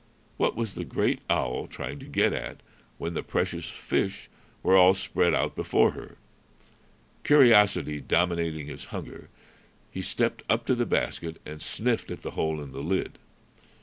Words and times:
What 0.37 0.55
was 0.55 0.73
the 0.73 0.83
great 0.83 1.19
owl 1.29 1.67
trying 1.67 1.99
to 1.99 2.07
get 2.07 2.33
at, 2.33 2.61
when 2.97 3.13
the 3.13 3.21
precious 3.21 3.69
fish 3.69 4.31
were 4.63 4.75
all 4.75 4.95
spread 4.95 5.35
out 5.35 5.55
before 5.55 5.91
her? 5.91 6.17
Curiosity 7.23 8.01
dominating 8.01 8.65
his 8.65 8.85
hunger, 8.85 9.29
he 9.91 10.01
stepped 10.01 10.41
up 10.49 10.65
to 10.65 10.73
the 10.73 10.87
basket 10.87 11.39
and 11.45 11.61
sniffed 11.61 12.09
at 12.09 12.23
the 12.23 12.31
hole 12.31 12.59
in 12.61 12.71
the 12.71 12.81
lid. 12.81 13.19